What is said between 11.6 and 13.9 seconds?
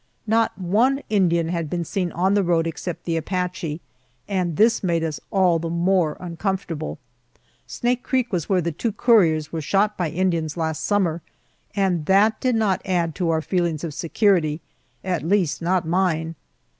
and that did not add to our feelings